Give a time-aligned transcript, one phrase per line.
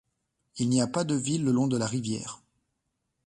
[0.57, 2.41] Il n'y a pas de ville le long de la rivière.